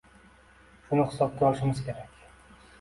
Shuni 0.87 1.05
hisobga 1.13 1.47
olishimiz 1.53 1.85
kerak. 1.91 2.21